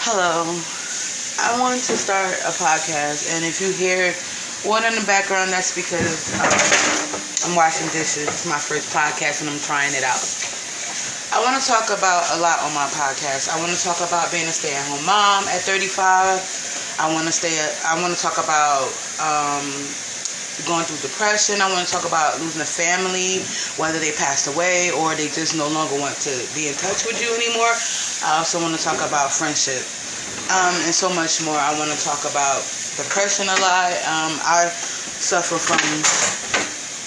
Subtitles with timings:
[0.00, 0.48] Hello.
[1.44, 4.16] I wanted to start a podcast, and if you hear
[4.64, 6.48] one in the background, that's because um,
[7.44, 8.24] I'm washing dishes.
[8.24, 10.24] It's my first podcast, and I'm trying it out.
[11.36, 13.52] I want to talk about a lot on my podcast.
[13.52, 16.40] I want to talk about being a stay-at-home mom at 35.
[16.96, 17.52] I want to stay.
[17.84, 18.88] I want to talk about
[19.20, 19.68] um,
[20.64, 21.60] going through depression.
[21.60, 23.44] I want to talk about losing a family,
[23.76, 27.20] whether they passed away or they just no longer want to be in touch with
[27.20, 27.76] you anymore.
[28.22, 29.80] I also want to talk about friendship
[30.52, 31.56] um, and so much more.
[31.56, 32.60] I want to talk about
[33.00, 33.90] depression a lot.
[34.04, 35.80] Um, I suffer from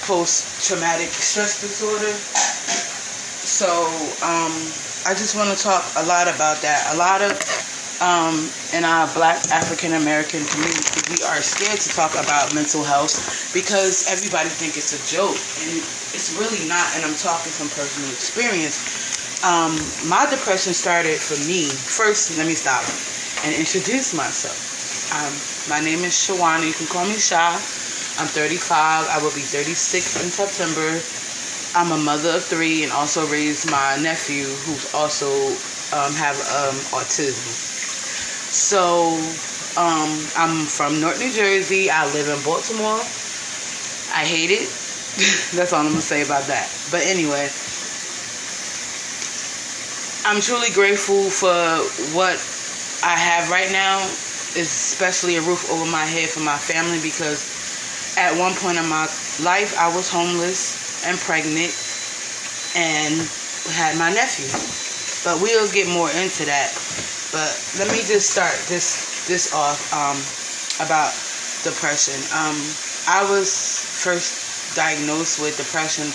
[0.10, 2.12] post traumatic stress disorder.
[3.46, 3.70] So
[4.26, 4.54] um,
[5.06, 6.82] I just want to talk a lot about that.
[6.94, 7.38] A lot of
[8.02, 13.54] um, in our black African American community, we are scared to talk about mental health
[13.54, 15.78] because everybody think it's a joke, and
[16.12, 16.84] it's really not.
[16.98, 19.12] And I'm talking from personal experience.
[19.44, 19.76] Um,
[20.08, 21.68] my depression started for me.
[21.68, 22.80] First, let me stop
[23.44, 24.56] and introduce myself.
[25.12, 25.36] Um,
[25.68, 26.66] my name is Shawana.
[26.66, 27.52] You can call me Sha.
[28.23, 29.04] I'm 35.
[29.12, 31.04] I will be 36 in September.
[31.76, 35.28] I'm a mother of three and also raised my nephew who's also
[35.92, 37.44] um, have um, autism.
[38.48, 39.20] So
[39.76, 41.89] um, I'm from North New Jersey.
[41.89, 43.02] I live in Baltimore.
[44.16, 44.70] I hate it.
[45.54, 46.70] That's all I'm gonna say about that.
[46.92, 47.50] But anyway,
[50.26, 51.52] I'm truly grateful for
[52.16, 52.40] what
[53.04, 54.00] I have right now,
[54.56, 57.44] especially a roof over my head for my family because
[58.16, 59.04] at one point in my
[59.44, 61.76] life I was homeless and pregnant
[62.72, 63.20] and
[63.76, 64.48] had my nephew.
[65.28, 66.72] But we'll get more into that.
[67.36, 70.16] But let me just start this this off um,
[70.80, 71.12] about
[71.68, 72.16] depression.
[72.32, 72.56] Um,
[73.12, 76.08] I was first diagnosed with depression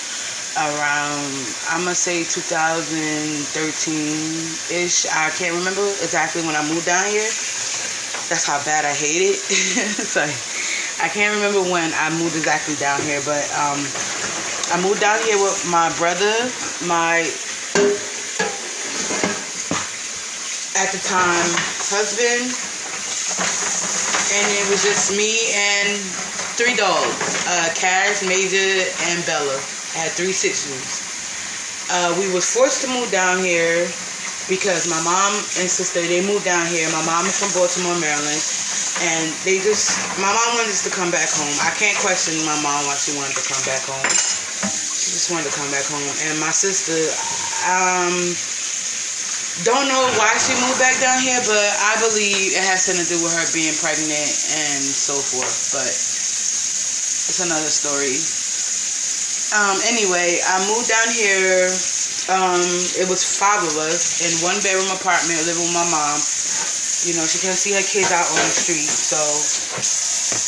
[0.57, 1.29] around
[1.69, 3.45] I'm gonna say 2013
[4.73, 5.07] ish.
[5.07, 7.29] I can't remember exactly when I moved down here.
[8.29, 9.37] That's how bad I hate it.
[10.15, 10.23] so
[11.05, 13.81] I can't remember when I moved exactly down here, but um,
[14.73, 16.33] I moved down here with my brother,
[16.85, 17.25] my
[20.77, 21.49] at the time
[21.89, 22.53] husband,
[24.35, 25.99] and it was just me and
[26.59, 29.78] three dogs, uh, Cash, Major, and Bella.
[29.99, 31.03] Had three siblings.
[31.91, 33.91] Uh, we was forced to move down here
[34.47, 36.87] because my mom and sister they moved down here.
[36.95, 38.39] My mom is from Baltimore, Maryland,
[39.03, 41.51] and they just my mom wanted us to come back home.
[41.67, 44.07] I can't question my mom why she wanted to come back home.
[44.07, 46.95] She just wanted to come back home, and my sister,
[47.67, 48.15] um,
[49.67, 53.11] don't know why she moved back down here, but I believe it has something to
[53.11, 55.75] do with her being pregnant and so forth.
[55.75, 58.23] But it's another story.
[59.49, 61.73] Um, anyway, I moved down here.
[62.29, 62.61] Um,
[63.01, 66.21] it was five of us in one bedroom apartment living with my mom.
[67.09, 68.85] You know, she couldn't see her kids out on the street.
[68.85, 69.17] So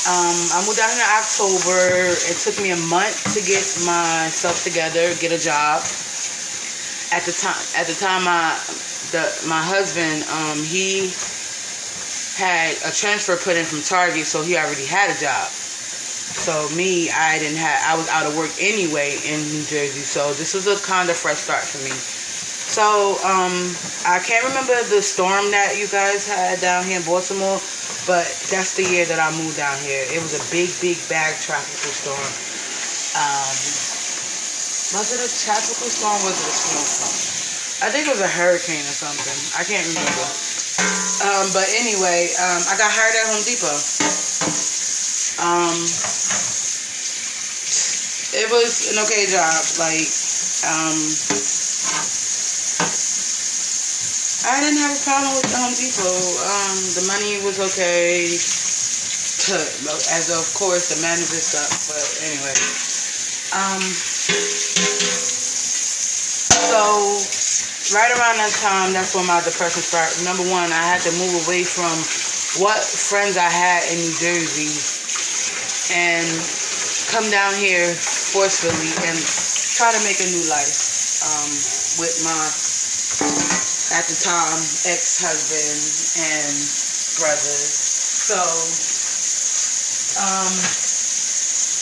[0.05, 2.13] um, I moved down here in October.
[2.29, 5.81] It took me a month to get myself together, get a job.
[7.09, 8.61] At the time, at the time, I
[9.17, 11.09] the my husband, um, he
[12.37, 15.49] had a transfer put in from Target, so he already had a job.
[16.37, 17.79] So me, I didn't have.
[17.85, 21.17] I was out of work anyway in New Jersey, so this was a kind of
[21.17, 21.91] fresh start for me.
[22.71, 23.75] So um,
[24.07, 27.59] I can't remember the storm that you guys had down here in Baltimore,
[28.07, 30.07] but that's the year that I moved down here.
[30.07, 32.31] It was a big, big, bad tropical storm.
[33.19, 33.51] Um,
[34.95, 36.19] was it a tropical storm?
[36.23, 37.31] Was it a snowstorm?
[37.83, 39.35] I think it was a hurricane or something.
[39.59, 40.27] I can't remember.
[41.27, 44.70] Um, but anyway, um, I got hired at Home Depot.
[48.51, 49.63] It was an okay job.
[49.79, 50.11] Like,
[50.67, 50.99] um,
[54.51, 56.19] I didn't have a problem with the Home Depot.
[56.51, 58.27] Um, the money was okay.
[60.11, 61.71] As of course, the manager stuff.
[61.87, 62.55] But anyway,
[63.55, 63.83] um,
[66.59, 66.83] so
[67.95, 70.27] right around that time, that's when my depression started.
[70.27, 71.95] Number one, I had to move away from
[72.59, 74.75] what friends I had in New Jersey
[75.95, 76.27] and
[77.11, 77.95] come down here
[78.31, 79.19] forcefully and
[79.75, 81.51] try to make a new life um,
[81.99, 82.47] with my,
[83.91, 85.83] at the time, ex-husband
[86.31, 86.55] and
[87.19, 87.59] brother.
[87.59, 88.39] So,
[90.23, 90.55] um,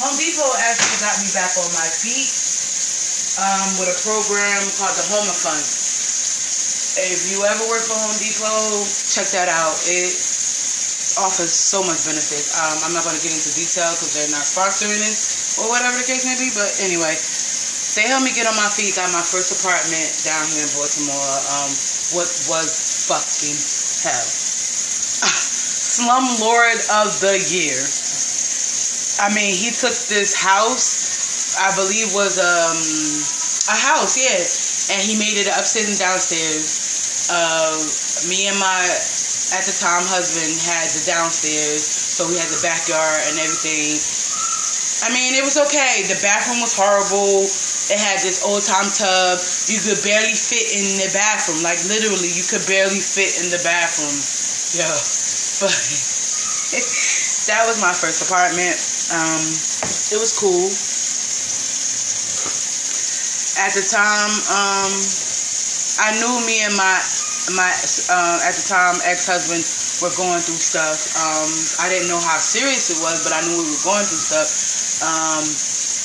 [0.00, 2.33] Home Depot actually got me back on my feet
[3.37, 5.61] um, with a program called the Homer Fund.
[6.97, 9.77] If you ever work for Home Depot, check that out.
[9.85, 10.17] It
[11.21, 12.56] offers so much benefits.
[12.56, 15.99] Um, I'm not going to get into detail because they're not sponsoring it or whatever
[15.99, 16.50] the case may be.
[16.55, 17.19] But anyway,
[17.99, 18.94] they helped me get on my feet.
[18.94, 21.34] Got my first apartment down here in Baltimore.
[21.52, 21.70] Um,
[22.14, 22.70] what was
[23.10, 23.58] fucking
[24.05, 24.28] hell.
[25.99, 27.81] Slum Lord of the Year.
[29.19, 32.78] I mean, he took this house, I believe was um
[33.66, 34.38] a house, yeah,
[34.94, 37.28] and he made it upstairs and downstairs.
[37.28, 37.76] Uh,
[38.31, 38.84] me and my
[39.52, 43.96] at the time husband had the downstairs, so we had the backyard and everything.
[45.03, 46.03] I mean, it was okay.
[46.11, 47.47] The bathroom was horrible.
[47.47, 49.39] It had this old time tub.
[49.71, 51.62] You could barely fit in the bathroom.
[51.62, 54.19] Like literally, you could barely fit in the bathroom.
[54.75, 54.91] Yeah,
[55.62, 55.73] but
[57.49, 58.77] that was my first apartment.
[59.15, 59.41] Um,
[60.12, 60.69] it was cool.
[63.59, 64.93] At the time, um,
[65.99, 67.00] I knew me and my
[67.56, 67.73] my
[68.12, 69.65] uh, at the time ex husband
[70.05, 71.09] were going through stuff.
[71.17, 71.50] Um,
[71.81, 74.68] I didn't know how serious it was, but I knew we were going through stuff.
[74.99, 75.45] Um,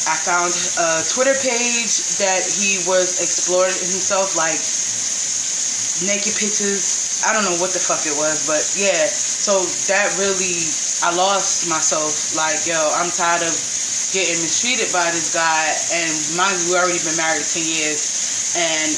[0.05, 4.59] I found a Twitter page that he was exploring himself, like
[6.05, 7.23] naked pictures.
[7.25, 9.07] I don't know what the fuck it was, but yeah.
[9.07, 10.67] So that really
[11.03, 12.35] I lost myself.
[12.35, 13.51] Like, yo, I'm tired of
[14.15, 15.73] getting mistreated by this guy.
[15.91, 18.55] And mind you, we already been married 10 years.
[18.55, 18.91] And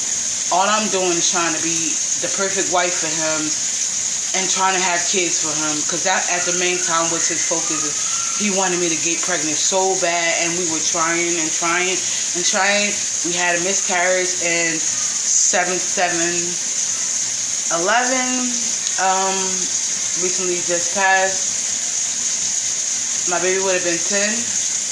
[0.53, 3.41] all I'm doing is trying to be the perfect wife for him
[4.37, 5.81] and trying to have kids for him.
[5.81, 8.14] Because that, at the main time, was his focus.
[8.39, 10.31] He wanted me to get pregnant so bad.
[10.43, 12.91] And we were trying and trying and trying.
[13.23, 16.19] We had a miscarriage in 7 7
[17.81, 17.85] 11.
[19.01, 19.35] Um,
[20.23, 21.55] recently just passed
[23.29, 24.21] my baby would have been 10,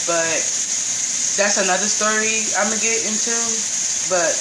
[0.09, 0.41] but
[1.37, 3.29] that's another story I'm gonna get into.
[4.09, 4.33] But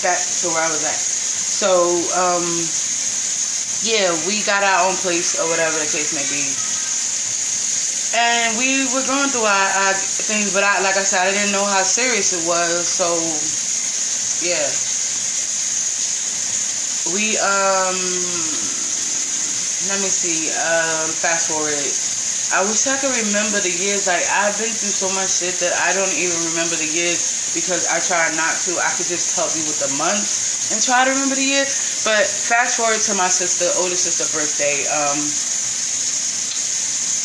[0.00, 0.96] that's to where I was at.
[0.96, 2.44] So, um,
[3.84, 6.65] yeah, we got our own place or whatever the case may be.
[8.16, 11.52] And we were going through our, our things, but I, like I said, I didn't
[11.52, 12.88] know how serious it was.
[12.88, 13.04] So,
[14.40, 14.64] yeah.
[17.12, 17.92] We, um,
[19.92, 21.76] let me see, um, fast forward
[22.54, 24.06] I wish I could remember the years.
[24.06, 27.90] Like I've been through so much shit that I don't even remember the years because
[27.90, 28.78] I try not to.
[28.78, 32.06] I could just help you with the months and try to remember the years.
[32.06, 34.86] But fast forward to my sister, older sister birthday.
[34.86, 35.18] Um,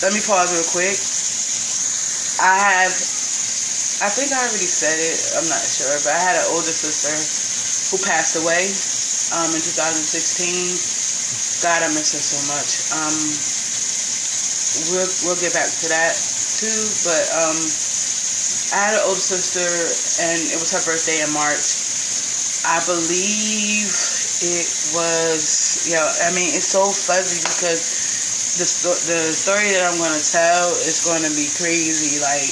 [0.02, 0.98] let me pause real quick.
[2.42, 2.90] I have,
[4.02, 5.38] I think I already said it.
[5.38, 7.14] I'm not sure, but I had an older sister
[7.94, 8.74] who passed away
[9.38, 11.62] um, in 2016.
[11.62, 12.82] God, I miss her so much.
[12.90, 13.14] Um,
[14.90, 16.18] we'll we'll get back to that
[16.58, 16.82] too.
[17.06, 17.62] But um,
[18.74, 19.70] I had an older sister,
[20.18, 21.78] and it was her birthday in March.
[22.66, 23.94] I believe
[24.42, 24.66] it
[24.98, 25.86] was.
[25.86, 28.01] Yeah, I mean it's so fuzzy because
[28.60, 28.68] the
[29.08, 32.20] the story that I'm gonna tell is gonna be crazy.
[32.20, 32.52] Like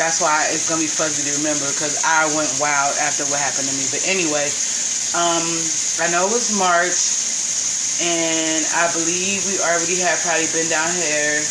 [0.00, 3.68] that's why it's gonna be fuzzy to remember because I went wild after what happened
[3.68, 3.84] to me.
[3.92, 4.48] But anyway,
[5.18, 5.44] um,
[6.00, 6.96] I know it was March
[8.00, 11.42] and I believe we already had probably been down here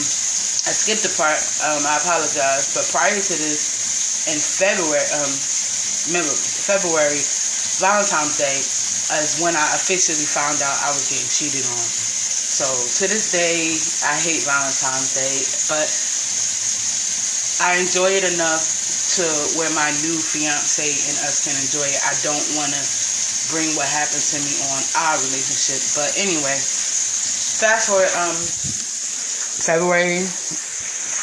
[0.62, 1.42] I skipped the part.
[1.66, 3.82] Um, I apologize, but prior to this,
[4.30, 5.32] in February, um,
[6.08, 7.20] remember February,
[7.78, 11.82] Valentine's Day is when I officially found out I was getting cheated on.
[11.82, 13.76] So to this day,
[14.08, 15.36] I hate Valentine's Day,
[15.68, 15.88] but
[17.62, 18.64] I enjoy it enough
[19.18, 19.24] to
[19.60, 22.00] where my new fiance and us can enjoy it.
[22.02, 22.82] I don't want to
[23.52, 25.80] bring what happened to me on our relationship.
[25.92, 26.56] But anyway,
[27.60, 28.36] fast forward, um,
[29.62, 30.24] February,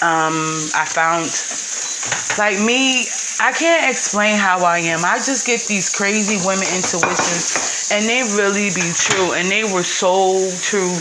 [0.05, 0.38] um,
[0.77, 1.33] I found,
[2.38, 3.09] like me,
[3.41, 5.05] I can't explain how I am.
[5.05, 9.31] I just get these crazy women intuitions, and they really be true.
[9.31, 10.91] And they were so true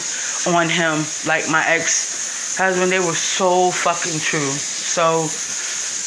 [0.55, 2.93] on him, like my ex husband.
[2.93, 4.53] They were so fucking true.
[4.55, 5.27] So,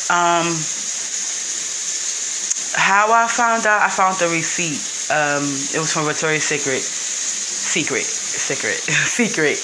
[0.08, 0.48] um,
[2.80, 4.80] how I found out, I found the receipt.
[5.12, 8.76] Um, it was from Victoria's Secret, Secret, Secret,
[9.20, 9.60] Secret.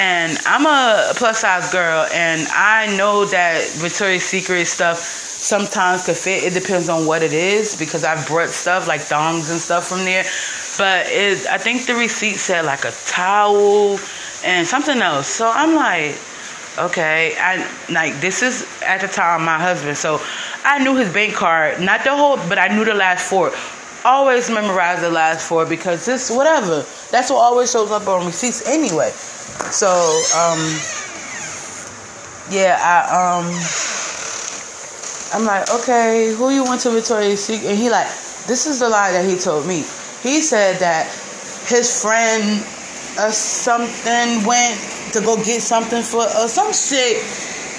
[0.00, 6.16] And I'm a plus size girl, and I know that Victoria's Secret stuff sometimes could
[6.16, 6.44] fit.
[6.44, 10.04] It depends on what it is because I've brought stuff like thongs and stuff from
[10.04, 10.24] there.
[10.78, 13.98] But it, I think the receipt said like a towel
[14.44, 15.26] and something else.
[15.26, 16.16] So I'm like,
[16.78, 17.58] okay i
[17.90, 20.18] like this is at the time my husband so
[20.64, 23.52] I knew his bank card, not the whole, but I knew the last four.
[24.04, 26.84] Always memorize the last four because this whatever.
[27.10, 29.10] That's what always shows up on receipts anyway.
[29.10, 29.88] So
[30.36, 30.58] um,
[32.50, 33.46] yeah, I um,
[35.34, 37.68] I'm like, okay, who you went to Victoria's Secret?
[37.68, 38.06] And he like,
[38.46, 39.84] this is the lie that he told me.
[40.22, 41.06] He said that
[41.66, 42.64] his friend
[43.18, 44.80] or uh, something went
[45.12, 47.22] to go get something for uh, some shit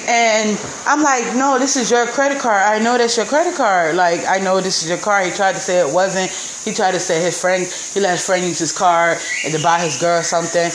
[0.08, 2.62] and I'm like, no, this is your credit card.
[2.62, 3.96] I know that's your credit card.
[3.96, 5.24] Like, I know this is your car.
[5.24, 6.30] He tried to say it wasn't.
[6.68, 9.64] He tried to say his friend, he let his friend use his card and to
[9.64, 10.72] buy his girl something.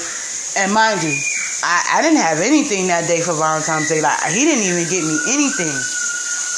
[0.56, 1.12] And mind you,
[1.62, 4.00] I, I didn't have anything that day for Valentine's Day.
[4.00, 5.76] Like, he didn't even get me anything.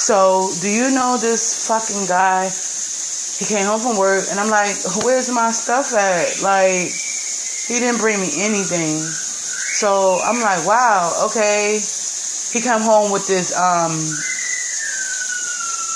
[0.00, 2.48] So, do you know this fucking guy?
[2.48, 4.72] He came home from work, and I'm like,
[5.04, 6.40] where's my stuff at?
[6.42, 6.88] Like,
[7.68, 8.96] he didn't bring me anything.
[8.96, 11.80] So, I'm like, wow, okay
[12.52, 13.94] he come home with this um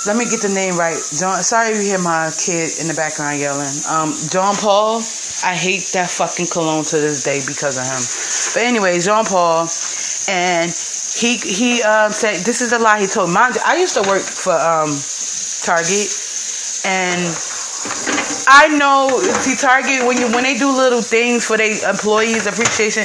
[0.06, 1.00] let me get the name right.
[1.18, 3.72] John sorry you hear my kid in the background yelling.
[3.88, 4.98] Um John Paul.
[5.44, 8.00] I hate that fucking cologne to this day because of him.
[8.54, 9.68] But anyway, John Paul
[10.28, 10.70] and
[11.14, 13.36] he he um said this is a lie he told me.
[13.36, 14.90] I used to work for um
[15.64, 16.10] Target
[16.84, 17.22] and
[18.48, 19.08] I know
[19.40, 23.04] see Target when you when they do little things for their employees appreciation,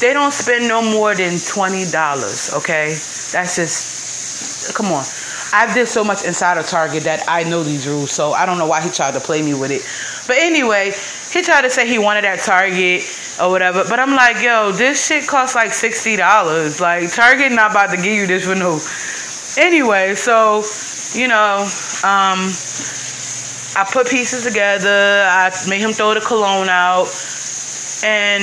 [0.00, 2.52] they don't spend no more than twenty dollars.
[2.54, 2.88] Okay,
[3.32, 5.04] that's just come on.
[5.52, 8.58] I've did so much inside of Target that I know these rules, so I don't
[8.58, 9.82] know why he tried to play me with it.
[10.26, 10.92] But anyway,
[11.30, 13.02] he tried to say he wanted at Target
[13.40, 13.84] or whatever.
[13.88, 16.80] But I'm like, yo, this shit costs like sixty dollars.
[16.80, 18.78] Like Target not about to give you this for no.
[19.56, 20.62] Anyway, so
[21.18, 21.62] you know,
[22.02, 22.50] um,
[23.76, 25.26] I put pieces together.
[25.28, 27.08] I made him throw the cologne out,
[28.04, 28.42] and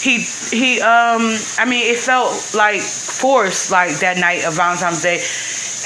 [0.00, 5.18] he he um I mean it felt like forced like that night of Valentine's Day.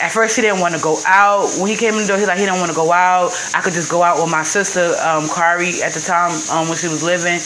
[0.03, 1.49] At first he didn't want to go out.
[1.59, 3.31] When he came in the door, he like he didn't want to go out.
[3.55, 6.77] I could just go out with my sister, um, Kari at the time, um, when
[6.77, 7.39] she was living,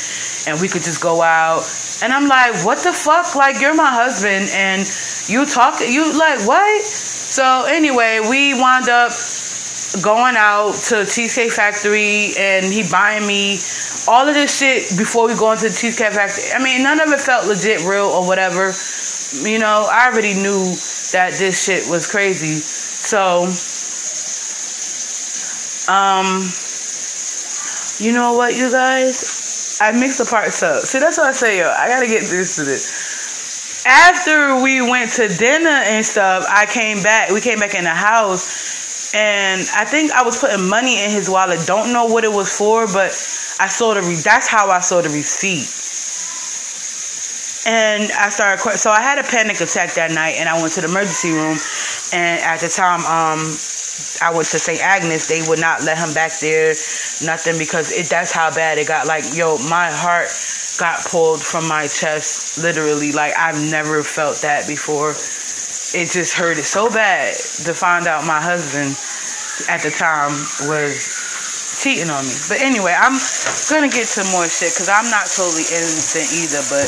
[0.49, 1.63] and we could just go out.
[2.03, 3.35] And I'm like, what the fuck?
[3.35, 4.87] Like you're my husband and
[5.29, 6.83] you talk you like what?
[6.83, 9.13] So anyway, we wound up
[10.03, 13.59] going out to Cheesecake Factory and he buying me
[14.09, 16.45] all of this shit before we go into the Cheesecake Factory.
[16.55, 18.73] I mean, none of it felt legit real or whatever.
[19.43, 20.75] You know, I already knew
[21.13, 22.55] that this shit was crazy.
[22.55, 23.49] So,
[25.93, 26.49] um,
[28.05, 29.79] you know what, you guys?
[29.81, 30.83] I mixed the parts up.
[30.83, 31.71] See, that's what I say, yo.
[31.71, 33.85] I gotta get this to this.
[33.87, 37.31] After we went to dinner and stuff, I came back.
[37.31, 41.31] We came back in the house and I think I was putting money in his
[41.31, 41.61] wallet.
[41.67, 43.11] Don't know what it was for, but
[43.61, 44.03] I saw the.
[44.03, 45.88] Re- that's how I saw the receipt.
[47.67, 48.79] And I started.
[48.79, 51.59] So I had a panic attack that night, and I went to the emergency room.
[52.13, 53.41] And at the time, um,
[54.23, 54.81] I went to St.
[54.81, 55.27] Agnes.
[55.29, 56.71] They would not let him back there,
[57.27, 58.07] nothing because it.
[58.07, 59.07] That's how bad it got.
[59.07, 60.31] Like yo, my heart
[60.79, 63.13] got pulled from my chest, literally.
[63.13, 68.27] Like I've never felt that before it just hurt it so bad to find out
[68.27, 68.93] my husband
[69.73, 70.31] at the time
[70.69, 72.35] was cheating on me.
[72.49, 73.19] But anyway, I'm
[73.71, 76.63] gonna get to more shit because I'm not totally innocent either.
[76.71, 76.87] But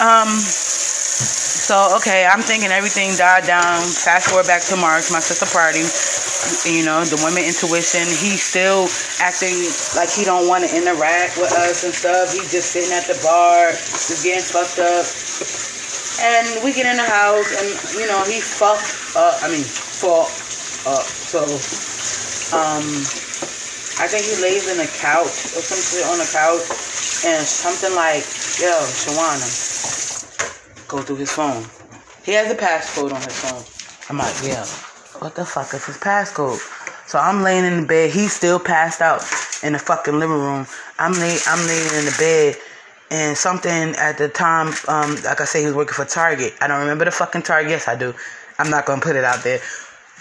[0.00, 3.82] um, so okay, I'm thinking everything died down.
[3.82, 5.84] Fast forward back to March, my sister party.
[6.64, 8.06] You know, the women intuition.
[8.06, 8.88] He's still
[9.20, 9.58] acting
[9.98, 12.32] like he don't want to interact with us and stuff.
[12.32, 15.04] He's just sitting at the bar, just getting fucked up
[16.20, 19.38] and we get in the house, and you know he fucked up.
[19.42, 21.06] I mean, fucked up.
[21.06, 21.42] So,
[22.56, 22.82] um,
[24.02, 26.66] I think he lays in a couch or something on the couch,
[27.26, 28.26] and something like,
[28.58, 29.46] "Yo, Shawana,
[30.88, 31.64] go through his phone."
[32.24, 33.62] He has a passcode on his phone.
[34.10, 34.64] I'm like, "Yeah,
[35.20, 36.60] what the fuck is his passcode?"
[37.06, 38.10] So I'm laying in the bed.
[38.10, 39.24] He's still passed out
[39.62, 40.66] in the fucking living room.
[40.98, 42.56] I'm lay, I'm laying in the bed
[43.10, 46.54] and something at the time, um, like I say, he was working for Target.
[46.60, 47.70] I don't remember the fucking Target.
[47.70, 48.14] Yes, I do.
[48.58, 49.60] I'm not gonna put it out there.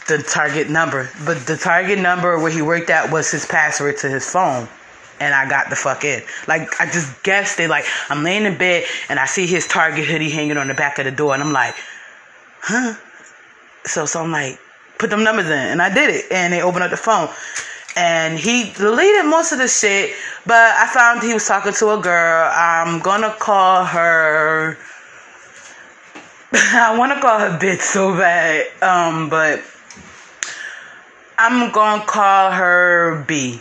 [0.08, 4.10] The Target number, but the Target number where he worked at was his password to
[4.10, 4.70] his phone,
[5.20, 6.22] and I got the fuck in.
[6.48, 7.70] Like I just guessed it.
[7.70, 11.00] Like I'm laying in bed and I see his Target hoodie hanging on the back
[11.00, 11.76] of the door, and I'm like,
[12.62, 12.94] huh.
[13.86, 14.60] So so I'm like,
[15.00, 17.30] put them numbers in, and I did it, and they opened up the phone
[17.98, 20.14] and he deleted most of the shit,
[20.46, 22.52] but I found he was talking to a girl.
[22.54, 24.78] I'm gonna call her.
[26.54, 29.64] I want to call her bitch so bad, um, but
[31.40, 33.60] I'm gonna call her B.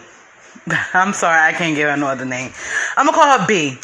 [0.95, 2.51] I'm sorry, I can't give her no other name.
[2.97, 3.79] I'm gonna call her B.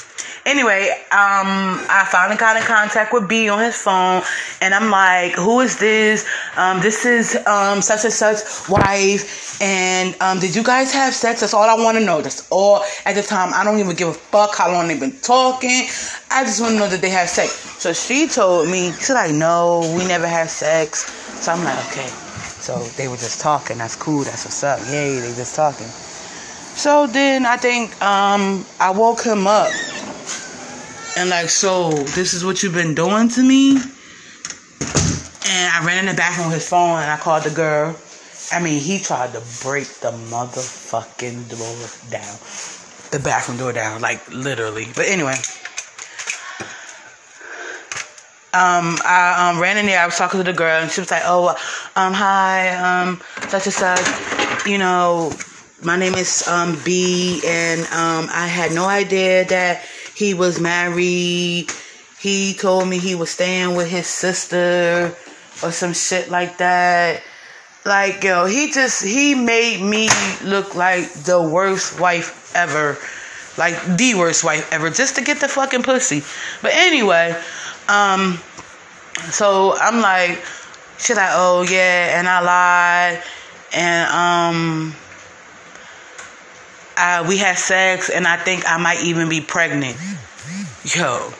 [0.44, 4.22] Anyway, um, I finally got in contact with B on his phone,
[4.60, 6.26] and I'm like, "Who is this?
[6.56, 11.40] Um, this is um such and such wife, and um, did you guys have sex?
[11.40, 12.20] That's all I want to know.
[12.20, 12.82] That's all.
[13.06, 15.86] At the time, I don't even give a fuck how long they've been talking.
[16.32, 17.52] I just want to know that they have sex.
[17.80, 21.04] So she told me, she's like, "No, we never had sex."
[21.40, 23.78] So I'm like, "Okay." So they were just talking.
[23.78, 24.24] That's cool.
[24.24, 24.80] That's what's up.
[24.90, 25.86] Yay, they just talking.
[26.82, 29.70] So then I think um, I woke him up
[31.16, 33.76] and like, so this is what you've been doing to me.
[33.76, 37.96] And I ran in the bathroom with his phone and I called the girl.
[38.50, 42.36] I mean, he tried to break the motherfucking door down,
[43.12, 44.88] the bathroom door down, like literally.
[44.96, 45.36] But anyway.
[48.54, 50.00] Um, I um, ran in there.
[50.00, 51.50] I was talking to the girl, and she was like, "Oh,
[51.94, 54.66] um, hi, um, such and such.
[54.66, 55.32] You know,
[55.84, 59.82] my name is um B, and um, I had no idea that
[60.14, 61.70] he was married.
[62.18, 65.14] He told me he was staying with his sister
[65.62, 67.22] or some shit like that.
[67.84, 70.08] Like, yo, he just, he made me
[70.44, 72.96] look like the worst wife ever.
[73.58, 76.22] Like, the worst wife ever, just to get the fucking pussy.
[76.62, 77.34] But anyway,
[77.88, 78.38] um,
[79.32, 80.38] so I'm like,
[80.98, 83.22] should I, oh yeah, and I lied.
[83.74, 84.94] And, um,
[86.96, 89.96] uh, we had sex, and I think I might even be pregnant.
[90.84, 91.32] Yo,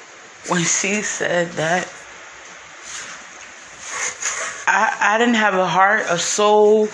[0.48, 1.88] when she said that,
[4.66, 6.88] I, I didn't have a heart, a soul,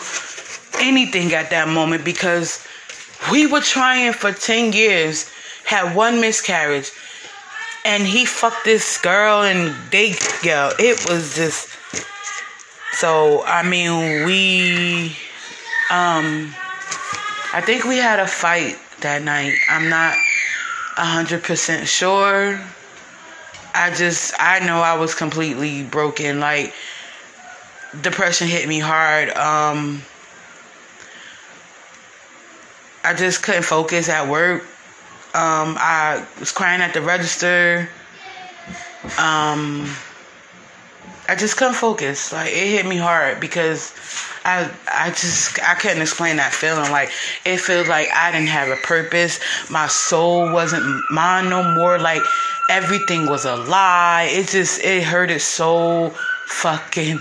[0.80, 2.66] anything at that moment because
[3.30, 5.30] we were trying for 10 years,
[5.64, 6.90] had one miscarriage,
[7.84, 11.68] and he fucked this girl, and they, yo, it was just.
[12.92, 15.16] So, I mean, we,
[15.90, 16.52] um,
[17.52, 19.54] I think we had a fight that night.
[19.70, 20.14] I'm not
[20.96, 22.60] 100% sure.
[23.74, 26.40] I just, I know I was completely broken.
[26.40, 26.74] Like,
[28.00, 29.30] depression hit me hard.
[29.30, 30.02] Um,
[33.02, 34.62] I just couldn't focus at work.
[35.34, 37.88] Um, I was crying at the register.
[39.18, 39.88] Um,
[41.28, 42.32] I just couldn't focus.
[42.32, 43.92] Like it hit me hard because
[44.46, 46.90] I I just I couldn't explain that feeling.
[46.90, 47.10] Like
[47.44, 49.38] it feels like I didn't have a purpose.
[49.70, 51.98] My soul wasn't mine no more.
[51.98, 52.22] Like
[52.70, 54.28] everything was a lie.
[54.30, 56.10] It just it hurted so
[56.46, 57.18] fucking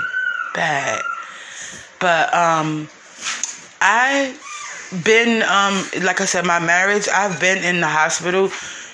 [0.54, 1.02] bad.
[2.00, 2.88] But um
[3.82, 4.34] I
[5.04, 8.50] been um like I said my marriage I've been in the hospital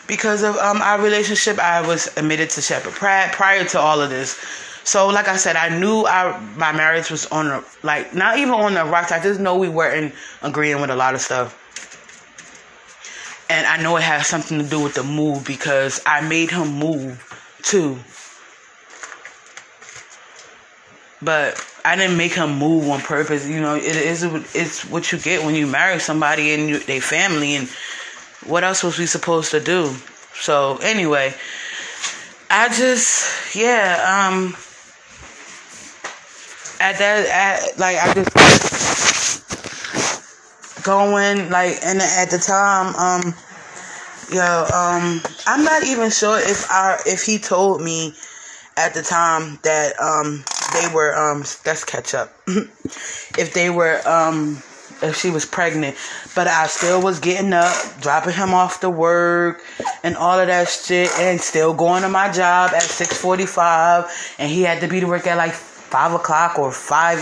[0.07, 1.59] because of um our relationship.
[1.59, 4.39] I was admitted to Sheppard Pratt prior to all of this.
[4.85, 8.73] So, like I said, I knew our my marriage was on like not even on
[8.73, 9.11] the rocks.
[9.11, 11.57] I just know we weren't agreeing with a lot of stuff,
[13.49, 16.67] and I know it has something to do with the move because I made him
[16.79, 17.21] move
[17.61, 17.97] too.
[21.21, 23.47] But I didn't make him move on purpose.
[23.47, 27.55] You know, it is it's what you get when you marry somebody and they family.
[27.55, 27.69] And
[28.45, 29.93] what else was we supposed to do?
[30.35, 31.33] So anyway,
[32.49, 34.55] I just yeah um
[36.83, 38.29] at that at like I just
[40.83, 43.33] going like and at the time um
[44.29, 48.13] yo um I'm not even sure if I if he told me
[48.75, 50.43] at the time that um
[50.73, 54.61] they were um that's catch up if they were um
[55.01, 55.95] if she was pregnant.
[56.35, 59.61] But I still was getting up dropping him off to work
[60.03, 64.63] and all of that shit and still going to my job at 6:45 and he
[64.63, 65.53] had to be to work at like
[65.93, 67.19] five o'clock or five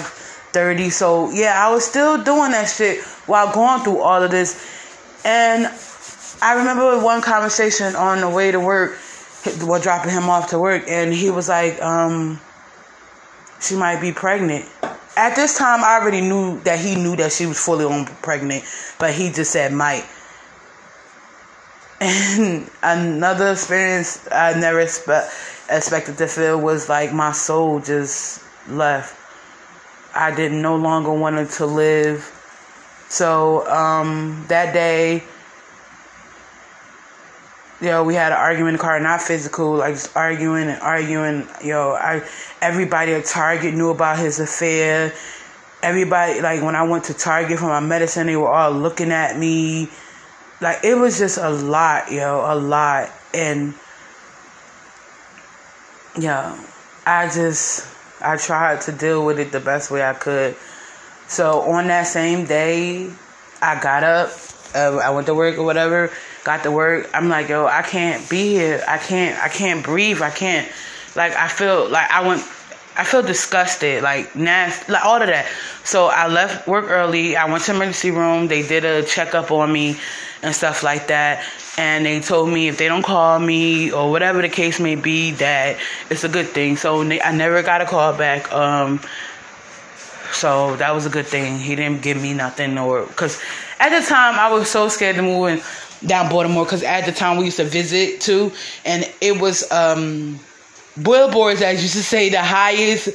[0.55, 0.89] thirty.
[0.89, 4.55] So yeah, I was still doing that shit while going through all of this.
[5.25, 5.67] And
[6.41, 8.97] I remember one conversation on the way to work,
[9.60, 12.39] while dropping him off to work, and he was like, um,
[13.60, 14.65] she might be pregnant.
[15.17, 18.63] At this time, I already knew that he knew that she was fully on pregnant,
[18.99, 20.05] but he just said might.
[21.99, 25.34] And another experience I never expect,
[25.69, 29.17] expected to feel was like my soul just left.
[30.15, 32.38] I didn't no longer wanted to live.
[33.10, 35.23] So um, that day,
[37.88, 41.47] know, we had an argument in the car, not physical, like just arguing and arguing.
[41.63, 42.23] Yo, I
[42.62, 45.13] everybody at Target knew about his affair.
[45.81, 49.38] Everybody, like when I went to Target for my medicine, they were all looking at
[49.38, 49.89] me.
[50.62, 53.73] Like it was just a lot, yo, a lot, and
[56.19, 56.55] yeah,
[57.05, 57.90] I just
[58.23, 60.55] I tried to deal with it the best way I could.
[61.27, 63.12] So on that same day,
[63.62, 64.31] I got up,
[64.75, 66.12] uh, I went to work or whatever,
[66.43, 67.10] got to work.
[67.13, 68.84] I'm like, yo, I can't be here.
[68.88, 69.41] I can't.
[69.41, 70.21] I can't breathe.
[70.21, 70.69] I can't.
[71.15, 72.43] Like I feel like I went.
[72.97, 75.47] I feel disgusted, like nasty, like all of that.
[75.86, 77.38] So I left work early.
[77.38, 78.47] I went to emergency room.
[78.47, 79.97] They did a checkup on me
[80.43, 81.43] and stuff like that.
[81.77, 85.32] And they told me if they don't call me or whatever the case may be,
[85.32, 85.77] that
[86.10, 86.77] it's a good thing.
[86.77, 88.51] So I never got a call back.
[88.51, 88.99] Um,
[90.32, 91.58] so that was a good thing.
[91.58, 93.39] He didn't give me nothing or because
[93.80, 95.63] at the time I was so scared to move
[96.06, 98.51] down Baltimore because at the time we used to visit too,
[98.86, 100.39] and it was um,
[101.01, 103.10] billboards as used to say the highest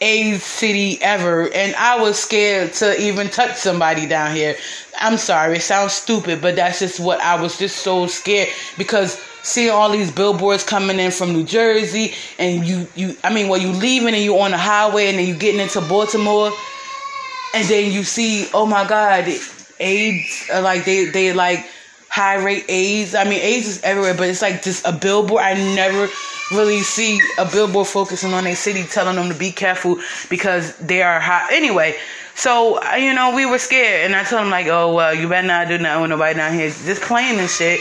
[0.00, 4.56] AIDS city ever, and I was scared to even touch somebody down here.
[5.00, 9.20] I'm sorry, it sounds stupid, but that's just what I was just so scared because
[9.42, 13.60] seeing all these billboards coming in from New Jersey, and you, you, I mean, well,
[13.60, 16.52] you leaving and you on the highway, and then you getting into Baltimore,
[17.54, 19.26] and then you see, oh my God,
[19.80, 21.66] AIDS, uh, like they, they like
[22.08, 23.14] high rate AIDS.
[23.14, 25.42] I mean, AIDS is everywhere, but it's like just a billboard.
[25.42, 26.08] I never
[26.52, 29.98] really see a billboard focusing on a city, telling them to be careful
[30.30, 31.48] because they are hot.
[31.52, 31.96] Anyway,
[32.34, 35.46] so you know, we were scared, and I told him like, oh well, you better
[35.46, 37.80] not do nothing with nobody down here just playing and shit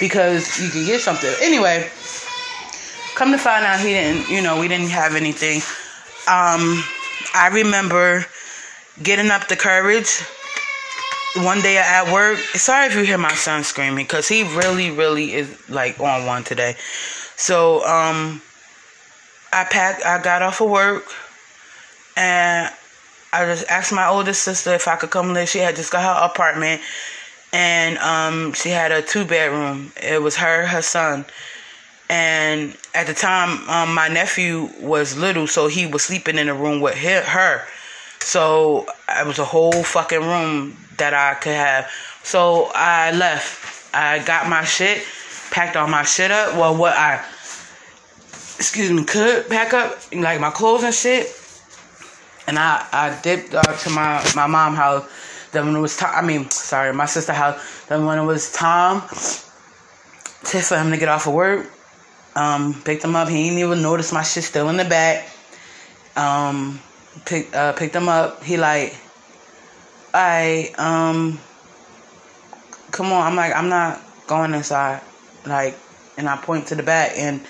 [0.00, 1.32] because you can get something.
[1.40, 1.88] Anyway,
[3.14, 4.28] come to find out, he didn't.
[4.28, 5.58] You know, we didn't have anything.
[6.28, 6.82] Um,
[7.34, 8.24] I remember
[9.02, 10.22] getting up the courage
[11.36, 12.38] one day at work.
[12.38, 16.44] Sorry if you hear my son screaming because he really, really is like on one
[16.44, 16.76] today.
[17.36, 18.40] So um,
[19.52, 20.04] I packed.
[20.04, 21.04] I got off of work,
[22.16, 22.72] and
[23.32, 25.48] I just asked my oldest sister if I could come live.
[25.48, 26.80] She had just got her apartment,
[27.52, 29.92] and um, she had a two bedroom.
[30.02, 31.26] It was her, her son,
[32.08, 36.54] and at the time, um, my nephew was little, so he was sleeping in a
[36.54, 37.62] room with her.
[38.20, 41.90] So it was a whole fucking room that I could have.
[42.22, 43.94] So I left.
[43.94, 45.02] I got my shit,
[45.50, 46.56] packed all my shit up.
[46.56, 47.24] Well, what I,
[48.56, 51.26] excuse me, could pack up, like my clothes and shit.
[52.46, 55.08] And I, I dipped uh, to my, my mom house.
[55.52, 57.86] Then when it was time, I mean, sorry, my sister house.
[57.86, 61.66] Then when it was time to for him to get off of work,
[62.36, 63.28] um, picked him up.
[63.28, 65.28] He didn't even notice my shit still in the back.
[66.16, 66.80] Um,
[67.24, 68.44] picked uh, picked him up.
[68.44, 68.94] He like,
[70.12, 71.40] I um,
[72.90, 73.26] come on.
[73.26, 75.00] I'm like, I'm not going inside.
[75.46, 75.78] Like,
[76.16, 77.40] and I point to the back, and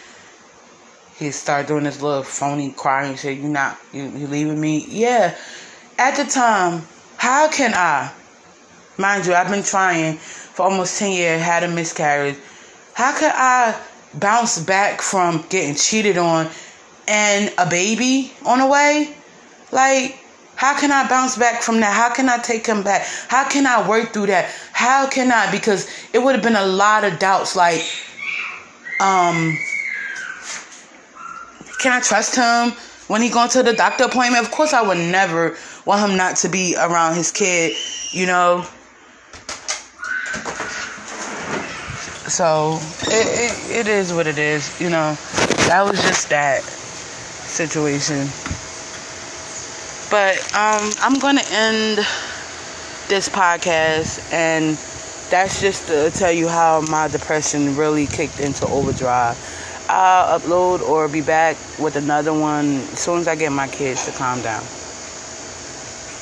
[1.16, 3.38] he started doing this little phony crying shit.
[3.38, 4.85] You not you, you leaving me?
[4.88, 5.37] Yeah.
[5.98, 6.82] At the time,
[7.16, 8.12] how can I?
[8.98, 11.40] Mind you, I've been trying for almost ten years.
[11.40, 12.37] Had a miscarriage.
[12.94, 13.78] How could I
[14.14, 16.48] bounce back from getting cheated on
[17.06, 19.14] and a baby on the way?
[19.72, 20.18] Like,
[20.57, 21.92] how can I bounce back from that?
[21.92, 23.07] How can I take him back?
[23.29, 24.51] How can I work through that?
[24.73, 25.51] How can I?
[25.53, 27.55] Because it would have been a lot of doubts.
[27.55, 27.83] Like,
[28.99, 29.59] um,
[31.79, 32.73] can I trust him
[33.07, 34.45] when he going to the doctor appointment?
[34.47, 37.77] Of course, I would never want him not to be around his kid.
[38.12, 38.66] You know.
[42.29, 44.81] So it, it, it is what it is.
[44.81, 45.14] You know,
[45.69, 48.27] that was just that situation.
[50.11, 51.99] But um, I'm going to end
[53.09, 54.77] this podcast, and
[55.31, 59.37] that's just to tell you how my depression really kicked into overdrive.
[59.88, 64.05] I'll upload or be back with another one as soon as I get my kids
[64.07, 64.64] to calm down.